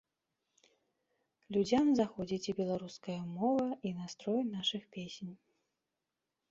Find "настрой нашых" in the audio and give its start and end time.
4.01-4.83